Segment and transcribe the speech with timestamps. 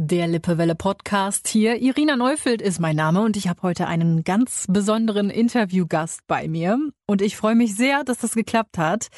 [0.00, 1.82] Der Lippewelle Podcast hier.
[1.82, 6.78] Irina Neufeld ist mein Name und ich habe heute einen ganz besonderen Interviewgast bei mir.
[7.06, 9.08] Und ich freue mich sehr, dass das geklappt hat.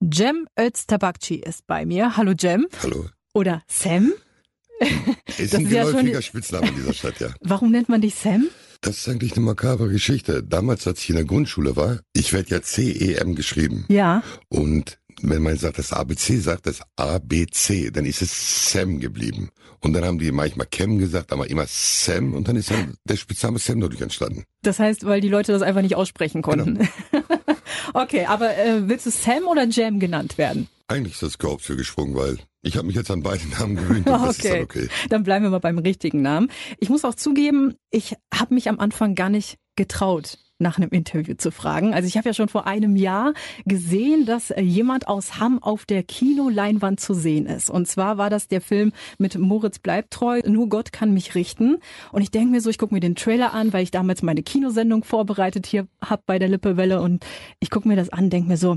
[0.00, 2.16] Jem Öztabakci ist bei mir.
[2.16, 2.66] Hallo Jem.
[2.82, 3.06] Hallo.
[3.34, 4.14] Oder Sam.
[5.38, 7.28] Ist ein geläufiger ja Spitzname in dieser Stadt, ja.
[7.42, 8.48] Warum nennt man dich Sam?
[8.80, 10.42] Das ist eigentlich eine makabre Geschichte.
[10.42, 13.84] Damals, als ich in der Grundschule war, ich werde ja C-E-M geschrieben.
[13.88, 14.24] Ja.
[14.48, 19.50] Und wenn man sagt, das ABC sagt, das ABC, dann ist es Sam geblieben.
[19.80, 23.16] Und dann haben die manchmal Cam gesagt, aber immer Sam und dann ist dann der
[23.16, 24.44] Spitzname Sam dadurch entstanden.
[24.62, 26.88] Das heißt, weil die Leute das einfach nicht aussprechen konnten.
[27.12, 27.24] Genau.
[27.94, 30.68] okay, aber äh, willst du Sam oder Jam genannt werden?
[30.88, 34.08] Eigentlich ist das Korb für gesprungen, weil ich habe mich jetzt an beide Namen gewöhnt
[34.08, 34.26] okay.
[34.26, 34.88] das ist dann okay.
[35.08, 36.50] Dann bleiben wir mal beim richtigen Namen.
[36.78, 41.34] Ich muss auch zugeben, ich habe mich am Anfang gar nicht getraut, nach einem Interview
[41.34, 41.94] zu fragen.
[41.94, 45.84] Also ich habe ja schon vor einem Jahr gesehen, dass äh, jemand aus Hamm auf
[45.84, 47.70] der Kinoleinwand zu sehen ist.
[47.70, 51.76] Und zwar war das der Film mit Moritz bleibt treu, Nur Gott kann mich richten.
[52.12, 54.42] Und ich denke mir so, ich gucke mir den Trailer an, weil ich damals meine
[54.42, 57.00] Kinosendung vorbereitet hier hab bei der Lippewelle.
[57.00, 57.24] Und
[57.60, 58.76] ich gucke mir das an, denke mir so,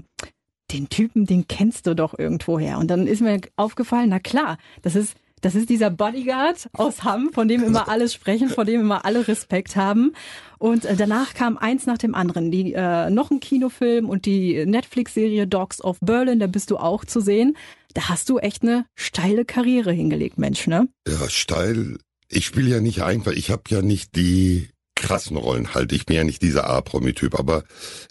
[0.71, 2.77] den Typen, den kennst du doch irgendwoher.
[2.77, 7.31] Und dann ist mir aufgefallen, na klar, das ist das ist dieser Bodyguard aus Hamm,
[7.33, 10.13] von dem immer alle sprechen, vor dem immer alle Respekt haben.
[10.57, 12.51] Und äh, danach kam eins nach dem anderen.
[12.51, 17.05] Die, äh, noch ein Kinofilm und die Netflix-Serie Dogs of Berlin, da bist du auch
[17.05, 17.57] zu sehen.
[17.93, 20.87] Da hast du echt eine steile Karriere hingelegt, Mensch, ne?
[21.07, 21.97] Ja, steil.
[22.27, 25.91] Ich spiele ja nicht einfach, ich habe ja nicht die krassen Rollen halt.
[25.93, 27.63] Ich bin ja nicht dieser A-Promi-Typ, aber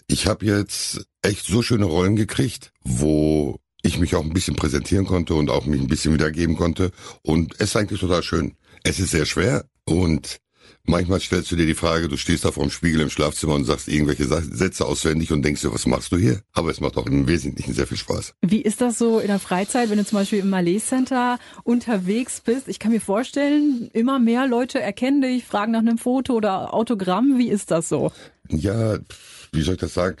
[0.07, 5.05] ich habe jetzt echt so schöne Rollen gekriegt, wo ich mich auch ein bisschen präsentieren
[5.05, 6.91] konnte und auch mich ein bisschen wiedergeben konnte.
[7.21, 8.55] Und es ist eigentlich total schön.
[8.83, 10.39] Es ist sehr schwer und
[10.83, 13.65] manchmal stellst du dir die Frage, du stehst da vor dem Spiegel im Schlafzimmer und
[13.65, 16.41] sagst irgendwelche Sätze auswendig und denkst dir, was machst du hier?
[16.53, 18.33] Aber es macht auch im Wesentlichen sehr viel Spaß.
[18.41, 22.41] Wie ist das so in der Freizeit, wenn du zum Beispiel im Malais Center unterwegs
[22.41, 22.67] bist?
[22.67, 27.37] Ich kann mir vorstellen, immer mehr Leute erkennen dich, fragen nach einem Foto oder Autogramm.
[27.37, 28.11] Wie ist das so?
[28.49, 28.97] Ja,
[29.51, 30.17] wie soll ich das sagen?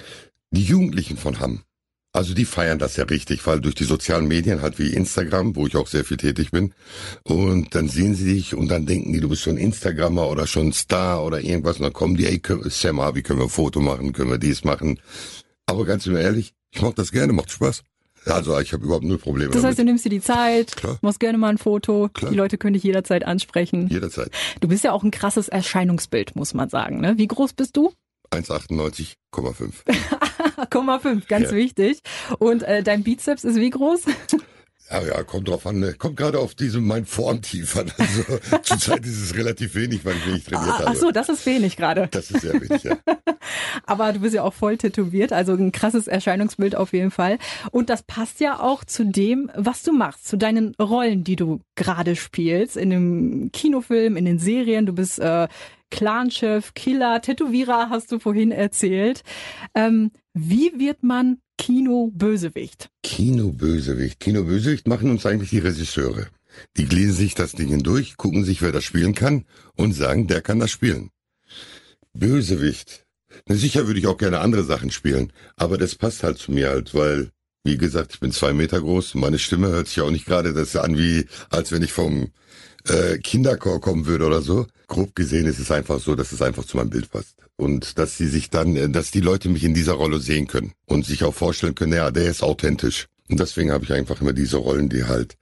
[0.51, 1.63] Die Jugendlichen von Hamm
[2.19, 5.67] also die feiern das ja richtig, weil durch die sozialen Medien halt wie Instagram, wo
[5.67, 6.73] ich auch sehr viel tätig bin,
[7.23, 10.73] und dann sehen sie dich und dann denken die, du bist schon Instagrammer oder schon
[10.73, 14.11] Star oder irgendwas und dann kommen die, ey, Sam, wie können wir ein Foto machen,
[14.11, 14.99] können wir dies machen.
[15.65, 17.83] Aber ganz ehrlich, ich mach das gerne, macht Spaß.
[18.25, 19.51] Also ich habe überhaupt null Probleme.
[19.51, 19.79] Das heißt, damit.
[19.79, 20.99] du nimmst dir die Zeit, Klar.
[21.01, 22.31] machst gerne mal ein Foto, Klar.
[22.31, 23.87] die Leute können dich jederzeit ansprechen.
[23.87, 24.29] Jederzeit.
[24.59, 26.99] Du bist ja auch ein krasses Erscheinungsbild, muss man sagen.
[26.99, 27.17] Ne?
[27.17, 27.93] Wie groß bist du?
[28.31, 29.71] 1,98,5.
[30.39, 31.57] 1,5, ganz ja.
[31.57, 32.01] wichtig.
[32.39, 34.05] Und äh, dein Bizeps ist wie groß?
[34.91, 35.79] Ja, ja, kommt drauf an.
[35.79, 35.93] Ne?
[35.93, 37.91] Kommt gerade auf diese mein Formtief an.
[37.97, 38.23] Also
[38.63, 40.87] zurzeit ist es relativ wenig, weil ich wenig trainiert ah, habe.
[40.87, 42.07] Ach so, das ist wenig gerade.
[42.09, 42.97] Das ist sehr wenig, ja.
[43.85, 47.37] Aber du bist ja auch voll tätowiert, also ein krasses Erscheinungsbild auf jeden Fall.
[47.71, 51.61] Und das passt ja auch zu dem, was du machst, zu deinen Rollen, die du
[51.75, 54.87] gerade spielst, in dem Kinofilm, in den Serien.
[54.87, 55.47] Du bist äh,
[55.89, 59.23] Clanchef, Killer, Tätowierer, hast du vorhin erzählt.
[59.75, 62.89] Ähm, wie wird man Kino-Bösewicht?
[63.03, 64.19] Kino-Bösewicht.
[64.19, 66.27] Kino-Bösewicht machen uns eigentlich die Regisseure.
[66.77, 69.45] Die lesen sich das Ding hindurch, gucken sich, wer das spielen kann
[69.75, 71.09] und sagen, der kann das spielen.
[72.13, 73.05] Bösewicht.
[73.45, 76.69] Na sicher würde ich auch gerne andere Sachen spielen, aber das passt halt zu mir
[76.69, 77.29] halt, weil,
[77.63, 80.75] wie gesagt, ich bin zwei Meter groß, meine Stimme hört sich auch nicht gerade das
[80.75, 82.31] an wie, als wenn ich vom
[82.89, 84.67] äh, Kinderchor kommen würde oder so.
[84.87, 87.35] Grob gesehen ist es einfach so, dass es einfach zu meinem Bild passt.
[87.55, 90.73] Und dass sie sich dann, äh, dass die Leute mich in dieser Rolle sehen können
[90.85, 93.07] und sich auch vorstellen können, ja, der ist authentisch.
[93.29, 95.37] Und deswegen habe ich einfach immer diese Rollen, die halt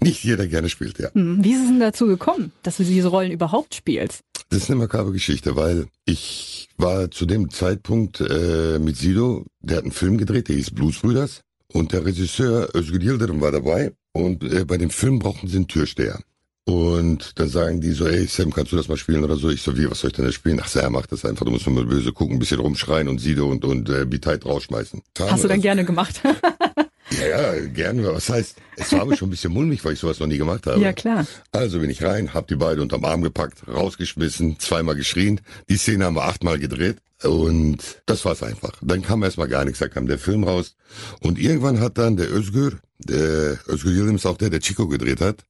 [0.00, 1.10] nicht jeder gerne spielt, ja.
[1.12, 4.20] Hm, wie ist es denn dazu gekommen, dass du diese Rollen überhaupt spielst?
[4.50, 9.78] Das ist eine makabre Geschichte, weil ich war zu dem Zeitpunkt äh, mit Sido, der
[9.78, 11.40] hat einen Film gedreht, der hieß Bluesbrüders.
[11.72, 13.92] Und der Regisseur Özgür Yildirim war dabei.
[14.12, 16.20] Und äh, bei dem Film brauchten sie einen Türsteher.
[16.66, 19.50] Und dann sagen die so, ey Sam, kannst du das mal spielen oder so?
[19.50, 20.60] Ich so, wie, was soll ich denn da spielen?
[20.62, 23.18] Ach Sam, mach das einfach, du musst nur mal böse gucken, ein bisschen rumschreien und
[23.18, 25.02] Sido und, und äh, Biteit rausschmeißen.
[25.18, 26.22] Hast du dann gerne gemacht?
[27.10, 28.14] ja, ja, gerne.
[28.14, 30.66] Was heißt, es war mir schon ein bisschen mulmig, weil ich sowas noch nie gemacht
[30.66, 30.80] habe.
[30.80, 31.26] Ja, klar.
[31.52, 35.42] Also bin ich rein, hab die beiden unterm Arm gepackt, rausgeschmissen, zweimal geschrien.
[35.68, 36.96] Die Szene haben wir achtmal gedreht.
[37.22, 38.72] Und das war's einfach.
[38.82, 40.76] Dann kam erstmal gar nichts, da kam der Film raus.
[41.20, 45.44] Und irgendwann hat dann der Özgür, der Özgür ist auch der, der Chico gedreht hat,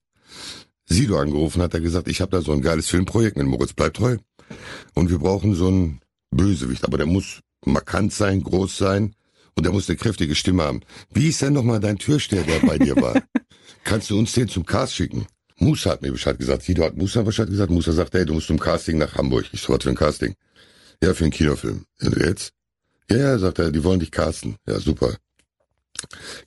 [0.86, 3.96] Sido angerufen, hat er gesagt, ich habe da so ein geiles Filmprojekt mit Moritz bleibt
[3.96, 4.18] treu
[4.94, 6.00] und wir brauchen so einen
[6.30, 9.14] Bösewicht, aber der muss markant sein, groß sein
[9.56, 10.80] und der muss eine kräftige Stimme haben.
[11.12, 13.22] Wie ist denn nochmal dein Türsteher, der bei dir war?
[13.84, 15.26] Kannst du uns den zum Cast schicken?
[15.56, 16.62] Musa hat mir Bescheid gesagt.
[16.62, 17.70] Sido hat Musa Bescheid gesagt.
[17.70, 19.46] Musa sagt, hey, du musst zum Casting nach Hamburg.
[19.52, 20.34] Ich so, was für ein Casting?
[21.02, 21.84] Ja, für einen Kinofilm.
[22.00, 22.52] Und jetzt?
[23.10, 24.56] Ja, ja, sagt er, die wollen dich casten.
[24.66, 25.16] Ja, super.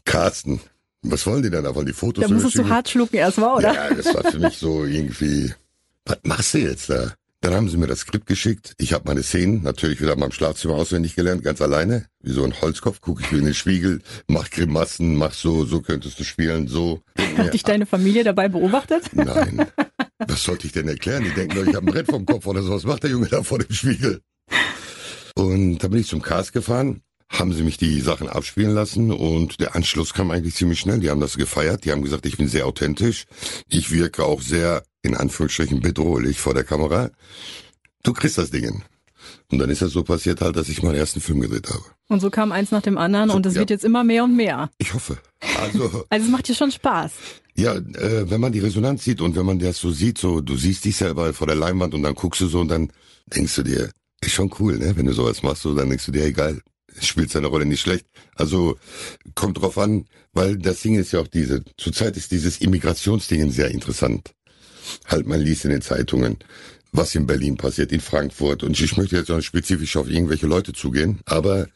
[0.04, 0.60] Casten
[1.12, 1.74] Was wollen die denn da?
[1.75, 2.25] Wollen die Fotos?
[2.25, 3.74] Da musstest du hart schlucken erstmal, oder?
[3.74, 5.54] Ja, das war für mich so irgendwie,
[6.06, 7.13] was machst du jetzt da?
[7.42, 8.74] Dann haben sie mir das Skript geschickt.
[8.80, 12.07] Ich habe meine Szenen natürlich wieder in meinem Schlafzimmer auswendig gelernt, ganz alleine.
[12.21, 15.81] Wie so ein Holzkopf, gucke ich mir in den Spiegel, mach Grimassen, mach so, so
[15.81, 17.01] könntest du spielen, so.
[17.38, 19.03] Hat dich deine Familie dabei beobachtet?
[19.13, 19.68] Nein.
[20.18, 21.24] Was sollte ich denn erklären?
[21.24, 22.74] Die denken ich habe ein Brett vom Kopf oder so.
[22.74, 24.21] Was macht der Junge da vor dem Spiegel?
[25.36, 29.59] Und da bin ich zum Cast gefahren, haben sie mich die Sachen abspielen lassen und
[29.59, 31.00] der Anschluss kam eigentlich ziemlich schnell.
[31.00, 33.25] Die haben das gefeiert, die haben gesagt, ich bin sehr authentisch.
[33.68, 37.09] Ich wirke auch sehr, in Anführungsstrichen, bedrohlich vor der Kamera.
[38.03, 38.83] Du kriegst das Ding.
[39.51, 41.83] Und dann ist das so passiert halt, dass ich meinen ersten Film gedreht habe.
[42.07, 43.59] Und so kam eins nach dem anderen So, und es ja.
[43.59, 44.69] wird jetzt immer mehr und mehr.
[44.77, 45.18] Ich hoffe.
[45.59, 47.12] Also, Also es macht dir schon Spaß.
[47.56, 50.56] ja, äh, wenn man die Resonanz sieht und wenn man das so sieht, so, du
[50.56, 52.89] siehst dich selber vor der Leinwand und dann guckst du so und dann
[53.35, 53.91] denkst du dir,
[54.21, 54.95] ist schon cool, ne?
[54.95, 56.62] Wenn du sowas machst, so, dann denkst du dir, egal,
[57.01, 58.06] spielt seine Rolle nicht schlecht.
[58.36, 58.78] Also,
[59.36, 63.69] kommt drauf an, weil das Ding ist ja auch diese, zurzeit ist dieses Immigrationsding sehr
[63.72, 64.34] interessant.
[65.06, 66.38] Halt, man liest in den Zeitungen,
[66.92, 68.63] was in Berlin passiert, in Frankfurt.
[68.63, 71.68] Und ich möchte jetzt auch spezifisch auf irgendwelche Leute zugehen, aber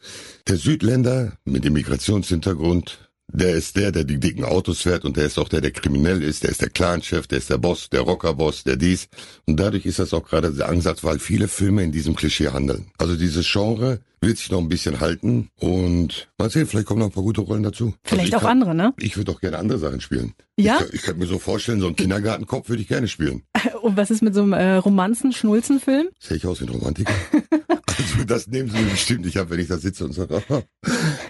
[0.48, 5.38] der Südländer mit Immigrationshintergrund, der ist der, der die dicken Autos fährt und der ist
[5.38, 8.64] auch der, der kriminell ist, der ist der Clanchef, der ist der Boss, der Rockerboss,
[8.64, 9.08] der dies.
[9.46, 12.90] Und dadurch ist das auch gerade der Ansatz, weil viele Filme in diesem Klischee handeln.
[12.98, 17.06] Also dieses Genre wird sich noch ein bisschen halten und mal sehen, vielleicht kommen noch
[17.06, 17.94] ein paar gute Rollen dazu.
[18.04, 18.94] Vielleicht also auch kann, andere, ne?
[18.98, 20.34] Ich würde auch gerne andere Sachen spielen.
[20.56, 20.80] Ja?
[20.88, 23.42] Ich, ich könnte mir so vorstellen, so einen Kindergartenkopf würde ich gerne spielen.
[23.82, 26.08] Und was ist mit so einem äh, Romanzen-Schnulzen-Film?
[26.20, 27.12] Sehe ich aus wie ein Romantiker?
[27.86, 30.62] also das nehmen sie mir bestimmt nicht ab, wenn ich da sitze und sage, "Aha,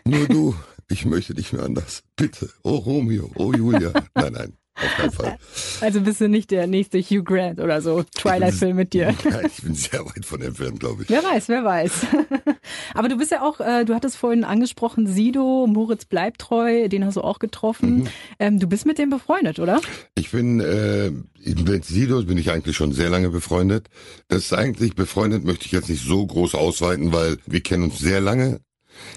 [0.05, 0.55] nur du,
[0.89, 2.03] ich möchte nicht mehr anders.
[2.17, 2.51] Bitte.
[2.63, 3.93] Oh Romeo, oh Julia.
[4.15, 5.39] Nein, nein, auf keinen Fall.
[5.81, 9.15] Also bist du nicht der nächste Hugh Grant oder so Twilight-Film mit dir.
[9.25, 11.11] Nein, ich bin sehr weit von entfernt, glaube ich.
[11.11, 12.07] Wer weiß, wer weiß.
[12.95, 17.05] Aber du bist ja auch, äh, du hattest vorhin angesprochen, Sido, Moritz bleibt treu, den
[17.05, 18.09] hast du auch getroffen.
[18.39, 19.81] Ähm, du bist mit dem befreundet, oder?
[20.15, 23.89] Ich bin äh, mit Sido bin ich eigentlich schon sehr lange befreundet.
[24.29, 27.99] Das ist eigentlich befreundet möchte ich jetzt nicht so groß ausweiten, weil wir kennen uns
[27.99, 28.61] sehr lange.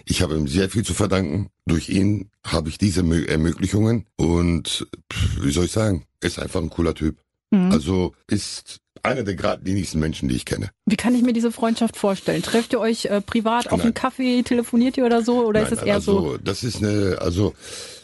[0.06, 1.50] Ich habe ihm sehr viel zu verdanken.
[1.66, 4.88] Durch ihn habe ich diese Mö Ermöglichungen und
[5.42, 7.18] wie soll ich sagen, ist einfach ein cooler Typ.
[7.52, 7.72] Mhm.
[7.72, 10.72] Also ist einer der geradlinigsten Menschen, die ich kenne.
[10.86, 12.42] Wie kann ich mir diese Freundschaft vorstellen?
[12.42, 15.46] Trefft ihr euch äh, privat auf einen Kaffee, telefoniert ihr oder so?
[15.46, 16.38] Oder Nein, ist es eher also, so?
[16.38, 17.54] Das ist eine, also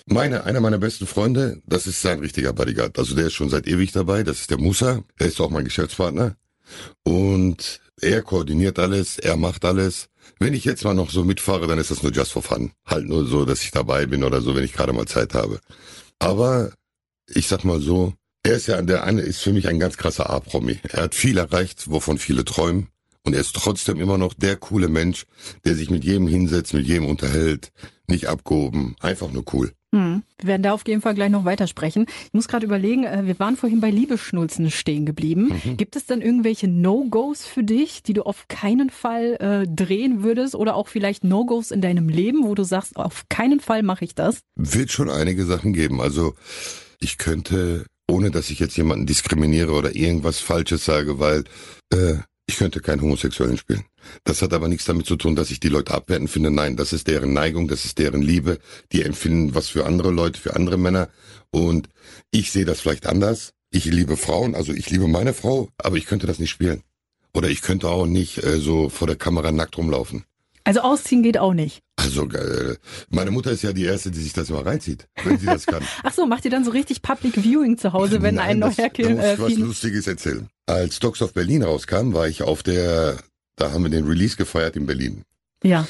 [0.06, 2.98] meine, einer meiner besten Freunde, das ist sein richtiger Bodyguard.
[3.00, 4.24] Also der ist schon seit ewig dabei.
[4.24, 5.04] Das ist der Musa.
[5.18, 6.36] Er ist auch mein Geschäftspartner.
[7.04, 10.08] Und er koordiniert alles, er macht alles.
[10.40, 12.72] Wenn ich jetzt mal noch so mitfahre, dann ist das nur just for fun.
[12.86, 15.60] Halt nur so, dass ich dabei bin oder so, wenn ich gerade mal Zeit habe.
[16.20, 16.72] Aber
[17.28, 18.14] ich sag mal so,
[18.44, 20.80] er ist ja der eine ist für mich ein ganz krasser A-Promi.
[20.90, 22.88] Er hat viel erreicht, wovon viele träumen.
[23.24, 25.26] Und er ist trotzdem immer noch der coole Mensch,
[25.64, 27.72] der sich mit jedem hinsetzt, mit jedem unterhält,
[28.08, 29.72] nicht abgehoben, einfach nur cool.
[29.94, 30.24] Hm.
[30.40, 32.06] Wir werden da auf jeden Fall gleich noch weitersprechen.
[32.26, 35.52] Ich muss gerade überlegen, äh, wir waren vorhin bei Liebeschnulzen stehen geblieben.
[35.64, 35.78] Mhm.
[35.78, 40.56] Gibt es denn irgendwelche No-Gos für dich, die du auf keinen Fall äh, drehen würdest
[40.56, 44.16] oder auch vielleicht No-Gos in deinem Leben, wo du sagst, auf keinen Fall mache ich
[44.16, 44.40] das?
[44.56, 46.00] Wird schon einige Sachen geben.
[46.00, 46.36] Also
[47.00, 51.44] ich könnte, ohne dass ich jetzt jemanden diskriminiere oder irgendwas Falsches sage, weil
[51.92, 52.20] äh,
[52.52, 53.86] ich könnte keinen Homosexuellen spielen.
[54.26, 56.52] Das hat aber nichts damit zu tun, dass ich die Leute abwerten finde.
[56.52, 58.60] Nein, das ist deren Neigung, das ist deren Liebe.
[58.92, 61.08] Die empfinden was für andere Leute, für andere Männer.
[61.50, 61.88] Und
[62.30, 63.54] ich sehe das vielleicht anders.
[63.70, 66.84] Ich liebe Frauen, also ich liebe meine Frau, aber ich könnte das nicht spielen.
[67.34, 70.26] Oder ich könnte auch nicht äh, so vor der Kamera nackt rumlaufen.
[70.64, 71.82] Also ausziehen geht auch nicht.
[71.96, 72.76] Also äh,
[73.10, 75.84] meine Mutter ist ja die erste, die sich das immer reinzieht, wenn sie das kann.
[76.04, 78.70] Ach so, macht ihr dann so richtig Public Viewing zu Hause, wenn ein Nein, neuer
[78.70, 80.50] das, da Film muss äh, ich was Film- Lustiges erzählen.
[80.66, 83.18] Als Dogs of Berlin rauskam, war ich auf der,
[83.56, 85.24] da haben wir den Release gefeiert in Berlin.
[85.64, 85.88] Ja.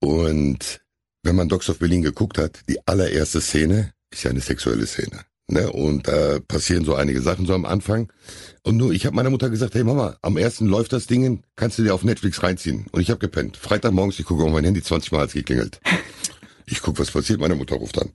[0.00, 0.80] Und
[1.22, 5.24] wenn man Dogs of Berlin geguckt hat, die allererste Szene ist ja eine sexuelle Szene.
[5.48, 5.70] Ne?
[5.70, 8.10] Und da passieren so einige Sachen so am Anfang.
[8.62, 11.78] Und nur, ich habe meiner Mutter gesagt, hey Mama, am ersten läuft das Ding, kannst
[11.78, 12.86] du dir auf Netflix reinziehen.
[12.92, 13.56] Und ich habe gepennt.
[13.56, 15.80] Freitagmorgens, ich gucke auf mein Handy, 20 Mal hat's geklingelt.
[16.66, 18.10] Ich guck, was passiert, meine Mutter ruft an.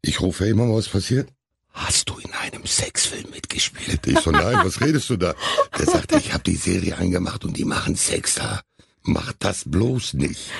[0.00, 1.28] Ich rufe, hey Mama, was passiert?
[1.72, 4.06] Hast du in einem Sexfilm mitgespielt?
[4.06, 5.34] Ich so, nein, was redest du da?
[5.76, 8.60] Der sagte, ich habe die Serie angemacht und die machen Sex da.
[9.02, 10.50] Mach das bloß nicht.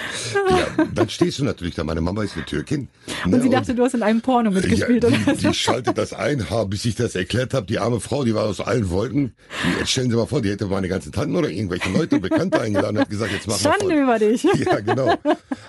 [0.49, 1.85] Ja, dann stehst du natürlich da.
[1.85, 2.89] Meine Mama ist eine Türkin.
[3.27, 5.35] Und ne, sie dachte, du hast in einem Porno mitgespielt, ja, oder?
[5.35, 7.67] die, die schaltet das ein, bis ich das erklärt habe.
[7.67, 9.35] Die arme Frau, die war aus allen Wolken.
[9.65, 12.61] Die, jetzt stellen Sie mal vor, die hätte meine ganzen Tanten oder irgendwelche Leute, Bekannte
[12.61, 14.03] eingeladen und hat gesagt, jetzt mach mal Schande voll.
[14.03, 14.47] über dich.
[14.61, 15.15] Ja, genau.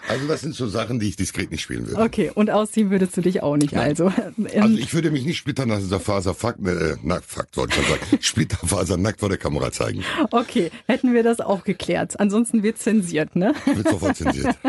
[0.07, 2.01] Also das sind so Sachen, die ich diskret nicht spielen würde.
[2.01, 4.11] Okay, und ausziehen würdest du dich auch nicht, also.
[4.53, 8.17] Ähm, Also ich würde mich nicht splitterfaser Fakt, äh, nackt, Fakt wollte ich schon sagen,
[8.21, 10.03] splitterfaser nackt vor der Kamera zeigen.
[10.31, 12.19] Okay, hätten wir das auch geklärt.
[12.19, 13.53] Ansonsten wird zensiert, ne?
[13.65, 14.55] Wird sofort zensiert.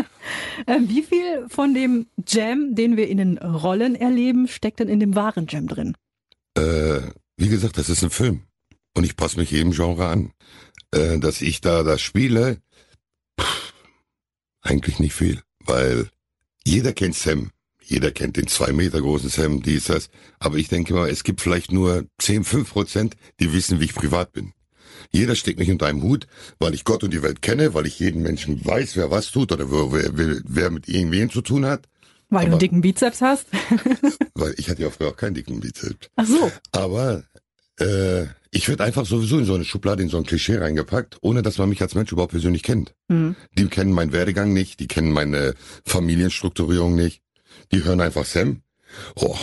[0.66, 5.00] Äh, Wie viel von dem Jam, den wir in den Rollen erleben, steckt denn in
[5.00, 5.96] dem wahren Jam drin?
[6.56, 7.00] Äh,
[7.36, 8.42] wie gesagt, das ist ein Film.
[8.94, 10.30] Und ich passe mich jedem Genre an.
[10.94, 12.58] Äh, dass ich da das spiele,
[13.40, 13.72] pff,
[14.60, 15.40] eigentlich nicht viel.
[15.64, 16.08] Weil
[16.64, 17.50] jeder kennt Sam.
[17.82, 20.08] Jeder kennt den zwei Meter großen Sam, dies, das.
[20.38, 23.94] Aber ich denke mal, es gibt vielleicht nur 10, 5 Prozent, die wissen, wie ich
[23.94, 24.52] privat bin.
[25.10, 26.26] Jeder steckt nicht unter einem Hut,
[26.58, 29.52] weil ich Gott und die Welt kenne, weil ich jeden Menschen weiß, wer was tut
[29.52, 31.88] oder wer, wer, wer mit irgendwen zu tun hat.
[32.28, 33.46] Weil du Aber- einen dicken Bizeps hast?
[34.34, 36.08] Weil ich hatte ja früher auch keinen dicken Bizeps.
[36.16, 36.50] Ach so.
[36.72, 37.24] Aber
[37.78, 41.42] äh, ich werde einfach sowieso in so eine Schublade, in so ein Klischee reingepackt, ohne
[41.42, 42.94] dass man mich als Mensch überhaupt persönlich kennt.
[43.10, 43.36] Hm.
[43.58, 45.54] Die kennen meinen Werdegang nicht, die kennen meine
[45.84, 47.20] Familienstrukturierung nicht.
[47.70, 48.62] Die hören einfach Sam.
[49.14, 49.36] Oh,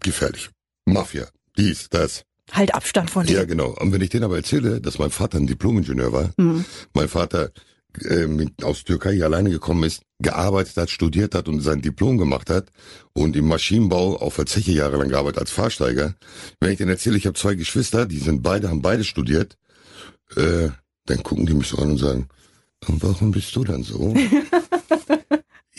[0.00, 0.48] gefährlich.
[0.86, 2.24] Mafia, dies, das.
[2.52, 3.46] Halt Abstand von Ja, dir.
[3.46, 3.70] genau.
[3.78, 6.64] Und wenn ich denen aber erzähle, dass mein Vater ein Diplomingenieur war, Hm.
[6.94, 7.50] mein Vater
[8.04, 12.50] äh, mit, aus Türkei alleine gekommen ist, gearbeitet hat, studiert hat und sein Diplom gemacht
[12.50, 12.68] hat
[13.12, 16.14] und im Maschinenbau auf der Zeche jahrelang gearbeitet als Fahrsteiger.
[16.60, 19.56] Wenn ich denen erzähle, ich habe zwei Geschwister, die sind beide, haben beide studiert,
[20.36, 20.68] äh,
[21.06, 22.28] dann gucken die mich so an und sagen,
[22.86, 24.14] warum bist du dann so?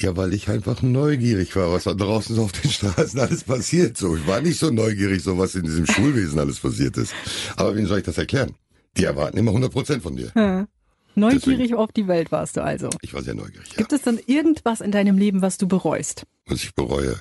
[0.01, 3.97] ja, weil ich einfach neugierig war, was da draußen so auf den Straßen alles passiert.
[3.97, 7.13] So, ich war nicht so neugierig, so was in diesem Schulwesen alles passiert ist.
[7.55, 8.55] Aber wem soll ich das erklären?
[8.97, 10.31] Die erwarten immer 100 Prozent von dir.
[10.33, 10.67] Hm.
[11.15, 12.89] Neugierig auf die Welt warst du also.
[13.01, 13.77] Ich war sehr neugierig, ja.
[13.77, 16.25] Gibt es dann irgendwas in deinem Leben, was du bereust?
[16.45, 17.15] was ich bereue.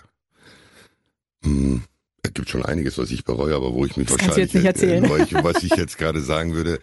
[1.44, 1.82] Hm,
[2.22, 4.64] es gibt schon einiges, was ich bereue, aber wo ich mich Das wahrscheinlich, jetzt nicht
[4.64, 5.04] erzählen.
[5.04, 6.80] Äh, weil ich, was ich jetzt gerade sagen würde,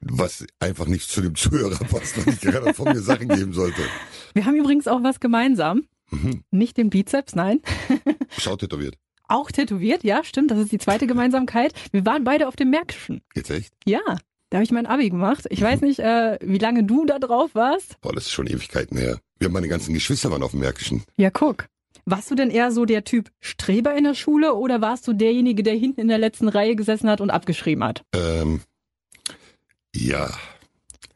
[0.00, 3.82] was einfach nicht zu dem Zuhörer passt, wenn ich gerade von mir Sachen geben sollte.
[4.34, 5.84] Wir haben übrigens auch was gemeinsam.
[6.10, 6.42] Mhm.
[6.50, 7.60] Nicht den Bizeps, nein.
[8.38, 8.96] Schau tätowiert.
[9.28, 10.50] Auch tätowiert, ja, stimmt.
[10.50, 11.74] Das ist die zweite Gemeinsamkeit.
[11.92, 13.20] Wir waren beide auf dem Märkischen.
[13.34, 13.74] Jetzt echt?
[13.84, 14.00] Ja,
[14.50, 15.44] da habe ich mein Abi gemacht.
[15.50, 18.00] Ich weiß nicht, äh, wie lange du da drauf warst.
[18.00, 19.18] Boah, das ist schon Ewigkeiten her.
[19.38, 21.04] Wir haben meine ganzen Geschwister waren auf dem Märkischen.
[21.18, 21.66] Ja, guck.
[22.06, 25.62] Warst du denn eher so der Typ Streber in der Schule oder warst du derjenige,
[25.62, 28.02] der hinten in der letzten Reihe gesessen hat und abgeschrieben hat?
[28.14, 28.62] Ähm,
[29.94, 30.30] ja,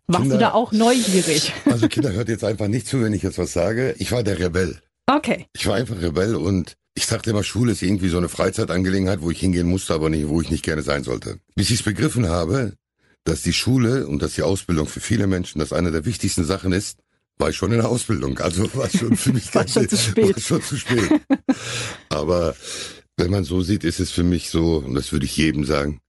[0.07, 1.53] Warst Kinder- du da auch neugierig?
[1.65, 3.95] also Kinder hört jetzt einfach nicht zu, wenn ich jetzt was sage.
[3.99, 4.81] Ich war der Rebell.
[5.07, 5.47] Okay.
[5.55, 9.31] Ich war einfach Rebell und ich dachte immer, Schule ist irgendwie so eine Freizeitangelegenheit, wo
[9.31, 11.39] ich hingehen musste, aber nicht, wo ich nicht gerne sein sollte.
[11.55, 12.75] Bis ich es begriffen habe,
[13.25, 16.73] dass die Schule und dass die Ausbildung für viele Menschen das eine der wichtigsten Sachen
[16.73, 16.99] ist,
[17.39, 18.39] war ich schon in der Ausbildung.
[18.41, 20.35] Also war es schon für mich War ganz- schon zu spät.
[20.35, 21.11] War schon zu spät.
[22.11, 22.55] aber
[23.23, 26.01] wenn man so sieht, ist es für mich so, und das würde ich jedem sagen,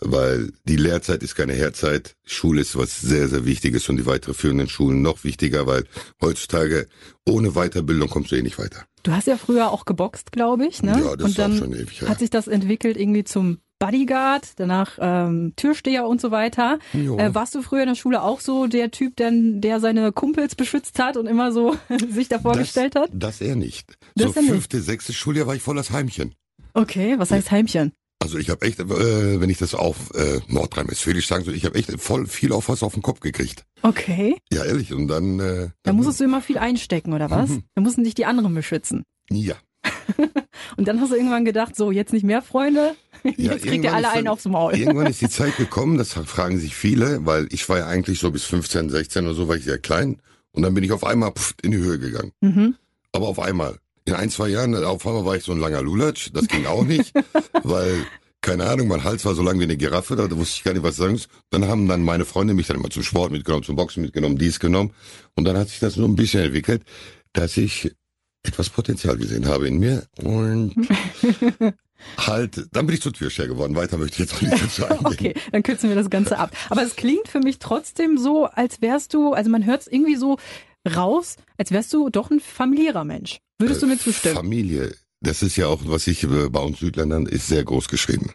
[0.00, 2.16] weil die Lehrzeit ist keine Herzeit.
[2.24, 5.84] Schule ist was sehr, sehr Wichtiges und die weiterführenden Schulen noch wichtiger, weil
[6.22, 6.86] heutzutage
[7.28, 8.84] ohne Weiterbildung kommst du eh nicht weiter.
[9.02, 10.92] Du hast ja früher auch geboxt, glaube ich, ne?
[10.92, 12.08] Ja, das und ist dann schon ewig her.
[12.08, 16.78] hat sich das entwickelt irgendwie zum Bodyguard, danach ähm, Türsteher und so weiter.
[16.94, 20.54] Äh, warst du früher in der Schule auch so der Typ, denn, der seine Kumpels
[20.54, 21.76] beschützt hat und immer so
[22.08, 23.10] sich davor gestellt hat?
[23.12, 23.98] Das er nicht.
[24.14, 24.50] Das so nicht.
[24.50, 26.34] fünfte, sechste Schuljahr war ich voll das Heimchen.
[26.74, 27.92] Okay, was heißt Heimchen?
[28.20, 31.76] Also ich habe echt, äh, wenn ich das auf äh, Nordrhein-Westfälisch sagen soll, ich habe
[31.76, 33.64] echt voll viel auf was auf den Kopf gekriegt.
[33.82, 34.92] Okay, Ja, ehrlich.
[34.92, 35.40] Und dann...
[35.40, 37.50] Äh, da dann musstest du immer viel einstecken, oder was?
[37.50, 37.64] Mhm.
[37.74, 39.02] Da mussten dich die anderen beschützen.
[39.30, 39.56] Ja.
[40.76, 43.92] Und dann hast du irgendwann gedacht, so, jetzt nicht mehr Freunde, Ja, jetzt kriegt ihr
[43.92, 44.74] alle ist einen dann- aufs Maul.
[44.76, 48.30] Irgendwann ist die Zeit gekommen, das fragen sich viele, weil ich war ja eigentlich so
[48.30, 50.20] bis 15, 16 oder so, war ich sehr klein.
[50.52, 52.30] Und dann bin ich auf einmal pff, in die Höhe gegangen.
[52.40, 52.76] Mhm.
[53.12, 53.78] Aber auf einmal.
[54.04, 56.30] In ein, zwei Jahren, auf einmal war ich so ein langer Lulatsch.
[56.32, 57.12] Das ging auch nicht,
[57.62, 58.04] weil,
[58.40, 60.82] keine Ahnung, mein Hals war so lang wie eine Giraffe, da wusste ich gar nicht,
[60.82, 61.28] was sagen soll.
[61.50, 64.58] Dann haben dann meine Freunde mich dann immer zum Sport mitgenommen, zum Boxen mitgenommen, dies
[64.58, 64.92] genommen.
[65.36, 66.82] Und dann hat sich das so ein bisschen entwickelt,
[67.32, 67.92] dass ich
[68.42, 70.04] etwas Potenzial gesehen habe in mir.
[70.22, 70.74] Und
[72.18, 73.76] halt, dann bin ich zur Türsteher geworden.
[73.76, 75.06] Weiter möchte ich jetzt auch nicht dazu eingehen.
[75.06, 76.50] Okay, dann kürzen wir das Ganze ab.
[76.68, 80.16] Aber es klingt für mich trotzdem so, als wärst du, also man hört es irgendwie
[80.16, 80.38] so
[80.96, 83.38] raus, als wärst du doch ein familiärer Mensch.
[83.62, 84.34] Würdest du mir zustimmen?
[84.34, 88.32] Familie, das ist ja auch, was ich äh, bei uns Südländern ist sehr groß geschrieben.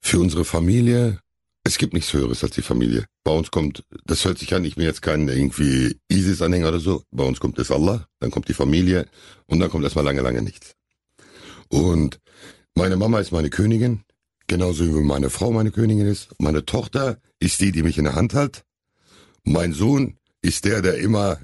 [0.00, 1.18] Für unsere Familie,
[1.64, 3.06] es gibt nichts Höheres als die Familie.
[3.24, 7.02] Bei uns kommt, das hört sich an, ich bin jetzt kein irgendwie ISIS-Anhänger oder so.
[7.10, 9.08] Bei uns kommt es Allah, dann kommt die Familie
[9.46, 10.74] und dann kommt erstmal lange, lange nichts.
[11.68, 12.20] Und
[12.76, 14.04] meine Mama ist meine Königin,
[14.46, 16.28] genauso wie meine Frau meine Königin ist.
[16.38, 18.64] Meine Tochter ist die, die mich in der Hand hat.
[19.42, 21.40] Mein Sohn ist der, der immer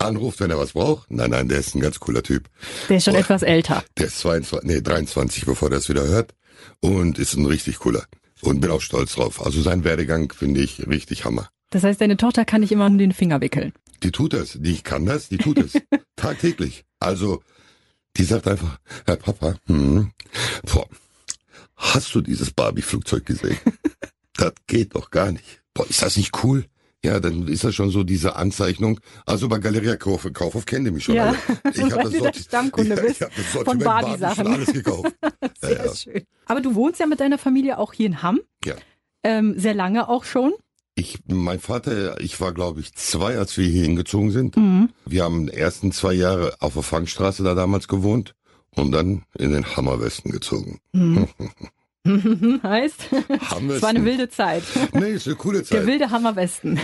[0.00, 1.10] anruft, wenn er was braucht.
[1.10, 2.48] Nein, nein, der ist ein ganz cooler Typ.
[2.88, 3.20] Der ist schon Boah.
[3.20, 3.84] etwas älter.
[3.98, 6.34] Der ist 22, nee, 23, bevor er es wieder hört.
[6.80, 8.04] Und ist ein richtig cooler.
[8.42, 9.44] Und bin auch stolz drauf.
[9.44, 11.50] Also sein Werdegang finde ich richtig Hammer.
[11.70, 13.72] Das heißt, deine Tochter kann dich immer um den Finger wickeln.
[14.02, 14.58] Die tut das.
[14.60, 15.72] Die kann das, die tut es.
[16.16, 16.84] Tagtäglich.
[16.98, 17.42] Also,
[18.16, 20.12] die sagt einfach, Herr Papa, hm,
[20.64, 20.88] boah,
[21.76, 23.58] hast du dieses Barbie-Flugzeug gesehen?
[24.34, 25.62] das geht doch gar nicht.
[25.74, 26.64] Boah, ist das nicht cool?
[27.04, 29.00] Ja, dann ist das schon so diese Anzeichnung.
[29.24, 31.14] Also bei Galeria Kaufhof, Kaufhof kennt ihr mich schon.
[31.14, 31.38] Ja, alle.
[31.74, 34.46] Ich habe das, Sorti Stammkunde ja, bist ich hab das von Sortiment Barbie Barbie-Sachen.
[34.46, 35.14] alles gekauft.
[35.60, 35.94] Sehr ja, ja.
[35.94, 36.26] schön.
[36.46, 38.40] Aber du wohnst ja mit deiner Familie auch hier in Hamm.
[38.64, 38.74] Ja.
[39.22, 40.52] Ähm, sehr lange auch schon.
[40.94, 44.56] Ich, mein Vater, ich war glaube ich zwei, als wir hier hingezogen sind.
[44.56, 44.90] Mhm.
[45.06, 48.34] Wir haben die ersten zwei Jahre auf der Fangstraße da damals gewohnt
[48.74, 50.80] und dann in den Hammerwesten gezogen.
[50.92, 51.28] Mhm.
[52.62, 54.62] heißt, es war eine wilde Zeit.
[54.94, 55.86] Nee, ist eine coole Der Zeit.
[55.86, 56.78] wilde Hammerwesten.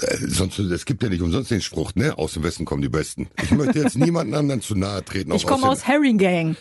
[0.00, 2.16] Äh, Sonst, es gibt ja nicht umsonst den Spruch, ne?
[2.16, 3.28] Aus dem Westen kommen die Besten.
[3.42, 5.32] Ich möchte jetzt niemanden anderen zu nahe treten.
[5.32, 6.56] Ich komme den- aus Herring Gang.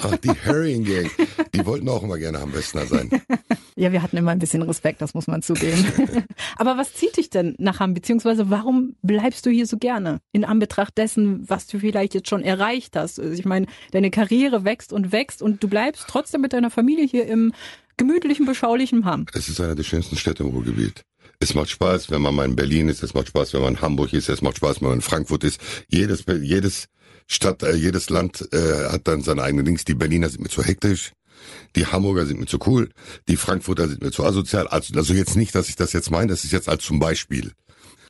[0.00, 1.10] Ach, die Herring Gang.
[1.54, 3.10] Die wollten auch immer gerne am Westner sein.
[3.78, 5.84] Ja, wir hatten immer ein bisschen Respekt, das muss man zugeben.
[6.56, 10.20] Aber was zieht dich denn nach Hamm, beziehungsweise warum bleibst du hier so gerne?
[10.32, 13.20] In Anbetracht dessen, was du vielleicht jetzt schon erreicht hast.
[13.20, 17.06] Also ich meine, deine Karriere wächst und wächst und du bleibst trotzdem mit deiner Familie
[17.06, 17.52] hier im
[17.96, 19.26] gemütlichen, beschaulichen Hamm.
[19.32, 21.04] Es ist einer der schönsten Städte im Ruhrgebiet.
[21.38, 23.04] Es macht Spaß, wenn man mal in Berlin ist.
[23.04, 24.28] Es macht Spaß, wenn man in Hamburg ist.
[24.28, 25.60] Es macht Spaß, wenn man in Frankfurt ist.
[25.86, 26.88] Jedes, jedes
[27.28, 29.84] Stadt, äh, jedes Land äh, hat dann seine eigenen Dings.
[29.84, 31.12] Die Berliner sind mir zu hektisch.
[31.76, 32.90] Die Hamburger sind mir zu cool.
[33.28, 34.68] Die Frankfurter sind mir zu asozial.
[34.68, 36.28] Also, also jetzt nicht, dass ich das jetzt meine.
[36.28, 37.52] Das ist jetzt als zum Beispiel.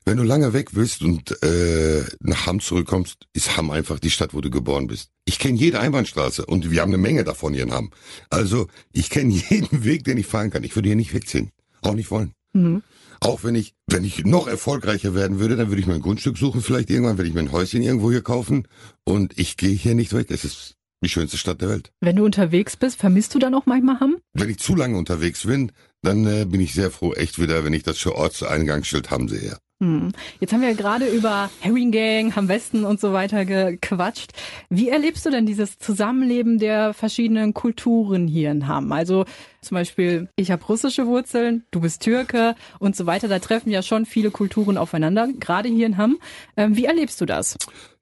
[0.09, 4.33] Wenn du lange weg bist und äh, nach Hamm zurückkommst, ist Hamm einfach die Stadt,
[4.33, 5.11] wo du geboren bist.
[5.27, 7.91] Ich kenne jede Einbahnstraße und wir haben eine Menge davon hier in Hamm.
[8.31, 10.65] Also ich kenne jeden Weg, den ich fahren kann.
[10.65, 11.51] Ich würde hier nicht wegziehen.
[11.83, 12.33] Auch nicht wollen.
[12.55, 12.83] Mhm.
[13.21, 16.39] Auch wenn ich, wenn ich noch erfolgreicher werden würde, dann würde ich mir ein Grundstück
[16.39, 18.67] suchen, vielleicht irgendwann würde ich mir ein Häuschen irgendwo hier kaufen
[19.05, 20.31] und ich gehe hier nicht weg.
[20.31, 21.93] Es ist die schönste Stadt der Welt.
[22.01, 24.17] Wenn du unterwegs bist, vermisst du dann auch manchmal Hamm?
[24.33, 27.73] Wenn ich zu lange unterwegs bin, dann äh, bin ich sehr froh, echt wieder, wenn
[27.73, 29.59] ich das für Ortseingangsschild haben sehe.
[29.81, 30.11] Hm.
[30.41, 34.33] Jetzt haben wir ja gerade über Herring Gang, Hamm Westen und so weiter gequatscht.
[34.71, 38.91] Wie erlebst du denn dieses Zusammenleben der verschiedenen Kulturen hier in Hamm?
[38.91, 39.25] Also
[39.61, 43.29] zum Beispiel, ich habe russische Wurzeln, du bist Türke und so weiter.
[43.29, 46.19] Da treffen ja schon viele Kulturen aufeinander, gerade hier in Hamm.
[46.57, 47.57] Ähm, wie erlebst du das?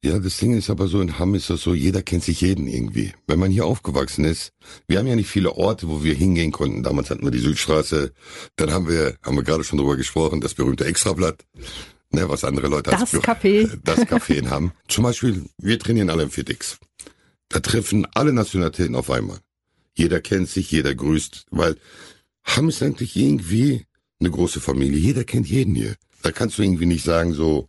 [0.06, 2.68] Ja, das Ding ist aber so, in Hamm ist das so, jeder kennt sich jeden
[2.68, 3.12] irgendwie.
[3.26, 4.52] Wenn man hier aufgewachsen ist,
[4.86, 6.84] wir haben ja nicht viele Orte, wo wir hingehen konnten.
[6.84, 8.12] Damals hatten wir die Südstraße,
[8.54, 11.44] dann haben wir, haben wir gerade schon drüber gesprochen, das berühmte Extrablatt,
[12.12, 13.68] ne, was andere Leute Das als Café.
[13.84, 14.70] das Café in Hamm.
[14.86, 16.78] Zum Beispiel, wir trainieren alle im Fitix.
[17.48, 19.38] Da treffen alle Nationalitäten auf einmal.
[19.96, 21.74] Jeder kennt sich, jeder grüßt, weil
[22.44, 23.86] Hamm ist eigentlich irgendwie
[24.20, 25.00] eine große Familie.
[25.00, 25.96] Jeder kennt jeden hier.
[26.22, 27.68] Da kannst du irgendwie nicht sagen so,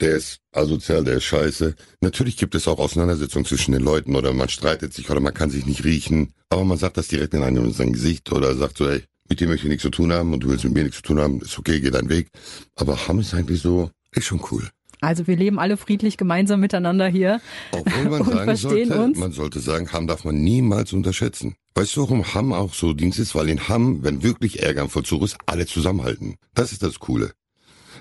[0.00, 1.74] der ist asozial, der ist scheiße.
[2.00, 5.50] Natürlich gibt es auch Auseinandersetzungen zwischen den Leuten oder man streitet sich oder man kann
[5.50, 6.32] sich nicht riechen.
[6.50, 9.40] Aber man sagt das direkt in einem in sein Gesicht oder sagt so, ey, mit
[9.40, 11.20] dir möchte ich nichts zu tun haben und du willst mit mir nichts zu tun
[11.20, 12.28] haben, ist okay, geh deinen Weg.
[12.76, 14.68] Aber Hamm ist eigentlich so, ist schon cool.
[15.00, 17.40] Also wir leben alle friedlich gemeinsam miteinander hier.
[17.72, 19.18] Obwohl man Und sagen verstehen sollte, uns.
[19.18, 21.56] man sollte sagen, Hamm darf man niemals unterschätzen.
[21.74, 23.34] Weißt du, warum Hamm auch so Dienst ist?
[23.34, 26.36] Weil in Hamm, wenn wirklich Ärger im Vollzug ist, alle zusammenhalten.
[26.54, 27.32] Das ist das Coole.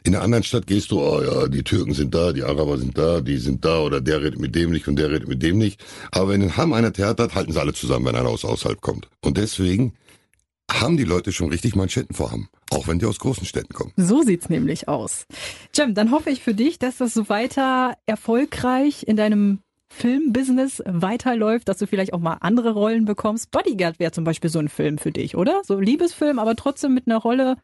[0.05, 2.97] In einer anderen Stadt gehst du, oh ja, die Türken sind da, die Araber sind
[2.97, 5.57] da, die sind da oder der redet mit dem nicht und der redet mit dem
[5.57, 5.83] nicht.
[6.11, 8.81] Aber wenn in Hamm einer Theater hat, halten sie alle zusammen, wenn einer aus außerhalb
[8.81, 9.07] kommt.
[9.21, 9.93] Und deswegen
[10.69, 12.49] haben die Leute schon richtig Manschetten vor Hamm.
[12.69, 13.93] Auch wenn die aus großen Städten kommen.
[13.95, 15.25] So sieht's nämlich aus.
[15.75, 19.59] Jem, dann hoffe ich für dich, dass das so weiter erfolgreich in deinem
[19.97, 23.51] Filmbusiness weiterläuft, dass du vielleicht auch mal andere Rollen bekommst.
[23.51, 25.61] Bodyguard wäre zum Beispiel so ein Film für dich, oder?
[25.65, 27.55] So ein Liebesfilm, aber trotzdem mit einer Rolle,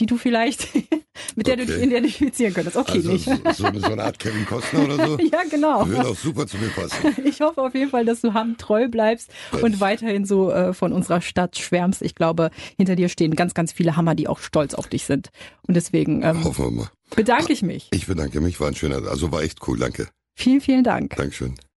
[0.00, 0.68] die du vielleicht,
[1.36, 1.84] mit der du dich Okay.
[1.86, 2.76] identifizieren könntest.
[2.76, 3.24] Okay, Also nicht.
[3.26, 5.18] so, so, eine Art Kevin Costner oder so.
[5.32, 5.86] ja, genau.
[5.86, 7.14] Würde auch super zu mir passen.
[7.24, 9.30] Ich hoffe auf jeden Fall, dass du Hamm treu bleibst
[9.62, 12.02] und weiterhin so äh, von unserer Stadt schwärmst.
[12.02, 15.28] Ich glaube, hinter dir stehen ganz, ganz viele Hammer, die auch stolz auf dich sind.
[15.68, 16.90] Und deswegen ähm, Hoffen wir mal.
[17.14, 17.88] bedanke ich mich.
[17.92, 20.08] Ich bedanke mich, war ein schöner, also war echt cool, danke.
[20.36, 21.14] Vielen, vielen Dank.
[21.14, 21.54] Dankeschön.